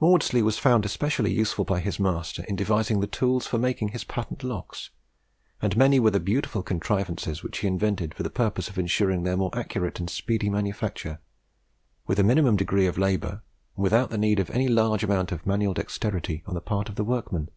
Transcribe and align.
Maudslay 0.00 0.42
was 0.42 0.58
found 0.58 0.84
especially 0.84 1.32
useful 1.32 1.64
by 1.64 1.78
his 1.78 2.00
master 2.00 2.42
in 2.48 2.56
devising 2.56 2.98
the 2.98 3.06
tools 3.06 3.46
for 3.46 3.56
making 3.56 3.90
his 3.90 4.02
patent 4.02 4.42
locks; 4.42 4.90
and 5.62 5.76
many 5.76 6.00
were 6.00 6.10
the 6.10 6.18
beautiful 6.18 6.60
contrivances 6.64 7.44
which 7.44 7.58
he 7.58 7.68
invented 7.68 8.12
for 8.12 8.24
the 8.24 8.30
purpose 8.30 8.68
of 8.68 8.80
ensuring 8.80 9.22
their 9.22 9.36
more 9.36 9.56
accurate 9.56 10.00
and 10.00 10.10
speedy 10.10 10.50
manufacture, 10.50 11.20
with 12.04 12.18
a 12.18 12.24
minimum 12.24 12.56
degree 12.56 12.88
of 12.88 12.98
labour, 12.98 13.44
and 13.76 13.84
without 13.84 14.10
the 14.10 14.18
need 14.18 14.40
of 14.40 14.50
any 14.50 14.66
large 14.66 15.04
amount 15.04 15.30
of 15.30 15.46
manual 15.46 15.72
dexterity 15.74 16.42
on 16.48 16.54
the 16.54 16.60
part 16.60 16.88
of 16.88 16.96
the 16.96 17.04
workman. 17.04 17.48